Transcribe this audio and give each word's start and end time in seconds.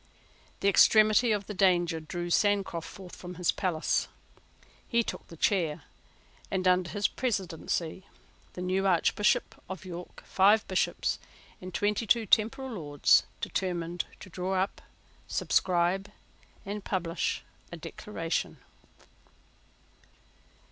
The 0.61 0.67
extremity 0.67 1.31
of 1.31 1.45
the 1.45 1.53
danger 1.53 1.99
drew 1.99 2.31
Sancroft 2.31 2.87
forth 2.89 3.15
from 3.15 3.35
his 3.35 3.51
palace. 3.51 4.07
He 4.87 5.03
took 5.03 5.27
the 5.27 5.37
chair; 5.37 5.83
and, 6.49 6.67
under 6.67 6.89
his 6.89 7.07
presidency, 7.07 8.07
the 8.53 8.63
new 8.63 8.87
Archbishop 8.87 9.61
of 9.69 9.85
York, 9.85 10.23
five 10.25 10.67
Bishops, 10.67 11.19
and 11.61 11.71
twenty 11.71 12.07
two 12.07 12.25
temporal 12.25 12.71
Lords, 12.71 13.25
determined 13.41 14.05
to 14.21 14.31
draw 14.31 14.55
up, 14.55 14.81
subscribe, 15.27 16.09
and 16.65 16.83
publish 16.83 17.43
a 17.71 17.77
Declaration. 17.77 18.57